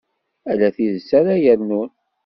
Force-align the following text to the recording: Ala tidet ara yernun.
Ala 0.51 0.69
tidet 0.75 1.09
ara 1.19 1.33
yernun. 1.43 1.89